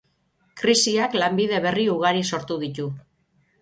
Krisiak 0.61 1.19
lanbide 1.25 1.61
berri 1.69 1.87
ugari 1.99 2.27
sortu 2.35 2.63
ditu. 2.67 2.93